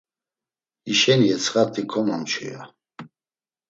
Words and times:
Hişeni 0.85 1.27
etsxati 1.35 1.81
komomçu, 1.91 2.43
ya. 2.51 2.61